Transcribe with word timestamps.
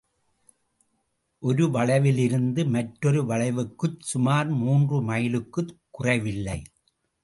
ஒரு 1.39 1.65
வளைவிலிருந்து 1.67 2.65
மற்றொரு 2.69 3.23
வளைவுக்குச் 3.23 3.99
சுமார் 3.99 4.47
மூன்று 4.47 5.01
மைலுக்குக் 5.01 5.77
குறைவில்லை. 5.89 6.63